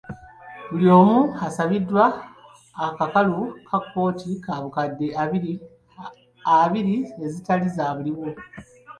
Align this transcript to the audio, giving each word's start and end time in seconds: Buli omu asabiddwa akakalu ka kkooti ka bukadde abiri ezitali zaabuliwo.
Buli 0.69 0.87
omu 0.99 1.17
asabiddwa 1.47 2.05
akakalu 2.85 3.39
ka 3.67 3.77
kkooti 3.83 4.29
ka 4.43 4.53
bukadde 4.63 5.07
abiri 6.63 6.95
ezitali 7.25 7.67
zaabuliwo. 7.75 8.27